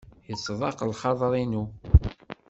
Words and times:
Yettḍaq 0.29 0.79
lxaḍer-inu. 0.89 1.63